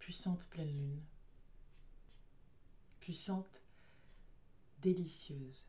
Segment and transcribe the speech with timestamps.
[0.00, 1.02] puissante pleine lune,
[3.00, 3.62] puissante,
[4.80, 5.66] délicieuse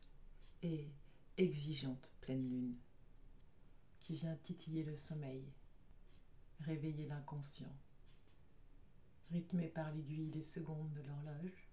[0.62, 0.90] et
[1.36, 2.76] exigeante pleine lune,
[4.00, 5.44] qui vient titiller le sommeil,
[6.60, 7.72] réveiller l'inconscient,
[9.30, 11.68] rythmé par l'aiguille des secondes de l'horloge,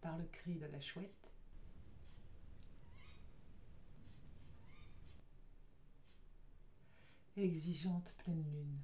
[0.00, 1.32] par le cri de la chouette.
[7.36, 8.78] Exigeante pleine lune,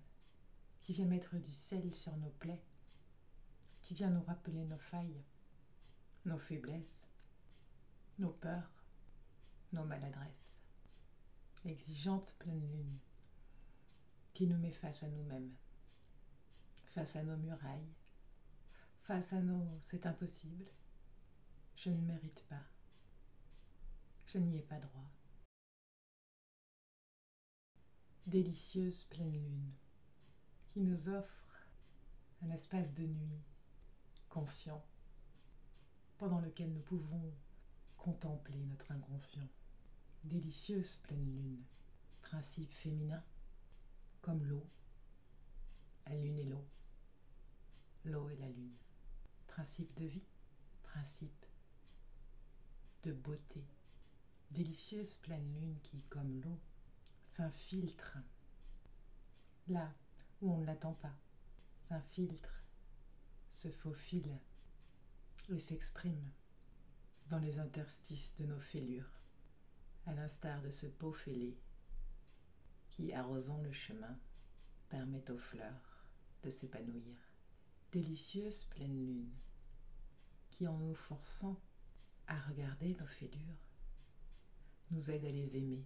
[0.80, 2.64] qui vient mettre du sel sur nos plaies,
[3.90, 5.20] qui vient nous rappeler nos failles,
[6.24, 7.02] nos faiblesses,
[8.20, 8.70] nos peurs,
[9.72, 10.60] nos maladresses.
[11.64, 12.98] Exigeante pleine lune,
[14.32, 15.52] qui nous met face à nous-mêmes,
[16.86, 17.92] face à nos murailles,
[19.02, 20.70] face à nos c'est impossible,
[21.74, 22.62] je ne mérite pas,
[24.26, 25.10] je n'y ai pas droit.
[28.28, 29.72] Délicieuse pleine lune,
[30.68, 31.66] qui nous offre
[32.42, 33.42] un espace de nuit
[34.30, 34.82] conscient
[36.16, 37.34] pendant lequel nous pouvons
[37.98, 39.48] contempler notre inconscient.
[40.24, 41.62] Délicieuse pleine lune,
[42.22, 43.22] principe féminin,
[44.22, 44.66] comme l'eau,
[46.06, 46.64] la lune et l'eau,
[48.04, 48.74] l'eau et la lune.
[49.46, 50.26] Principe de vie,
[50.82, 51.46] principe
[53.02, 53.64] de beauté.
[54.50, 56.58] Délicieuse pleine lune qui, comme l'eau,
[57.26, 58.18] s'infiltre
[59.68, 59.92] là
[60.40, 61.14] où on ne l'attend pas,
[61.88, 62.59] s'infiltre,
[63.50, 64.38] se faufile
[65.48, 66.30] et s'exprime
[67.30, 69.20] dans les interstices de nos fêlures,
[70.06, 71.56] à l'instar de ce beau fêlé
[72.90, 74.18] qui, arrosant le chemin,
[74.88, 76.04] permet aux fleurs
[76.42, 77.16] de s'épanouir.
[77.92, 79.30] Délicieuse pleine lune,
[80.50, 81.60] qui en nous forçant
[82.26, 83.68] à regarder nos fêlures,
[84.90, 85.84] nous aide à les aimer,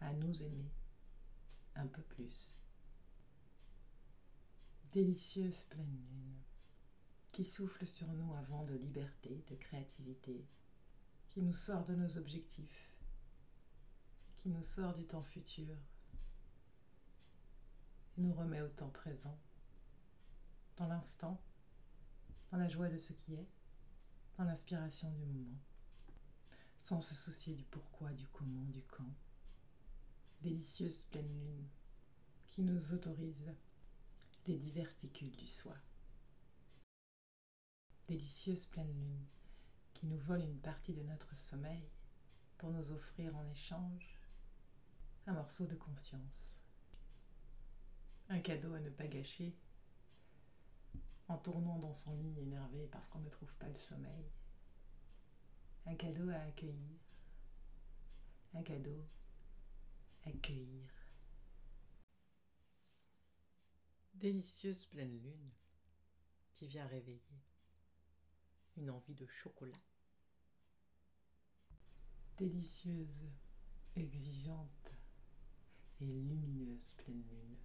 [0.00, 0.70] à nous aimer
[1.74, 2.52] un peu plus.
[4.92, 6.42] Délicieuse pleine lune,
[7.26, 10.46] qui souffle sur nous un vent de liberté, de créativité,
[11.28, 12.96] qui nous sort de nos objectifs,
[14.38, 15.76] qui nous sort du temps futur
[18.16, 19.38] et nous remet au temps présent,
[20.78, 21.38] dans l'instant,
[22.50, 23.48] dans la joie de ce qui est,
[24.38, 25.58] dans l'inspiration du moment,
[26.78, 29.12] sans se soucier du pourquoi, du comment, du quand.
[30.40, 31.68] Délicieuse pleine lune
[32.46, 33.52] qui nous autorise
[34.48, 35.74] les diverticules du soi.
[38.08, 39.26] Délicieuse pleine lune
[39.92, 41.86] qui nous vole une partie de notre sommeil
[42.56, 44.18] pour nous offrir en échange
[45.26, 46.50] un morceau de conscience.
[48.30, 49.54] Un cadeau à ne pas gâcher
[51.28, 54.30] en tournant dans son lit énervé parce qu'on ne trouve pas le sommeil.
[55.84, 56.98] Un cadeau à accueillir.
[58.54, 59.04] Un cadeau
[60.24, 60.97] à accueillir.
[64.20, 65.50] Délicieuse pleine lune
[66.56, 67.22] qui vient réveiller
[68.76, 69.80] une envie de chocolat.
[72.36, 73.28] Délicieuse,
[73.94, 74.92] exigeante
[76.00, 77.56] et lumineuse pleine lune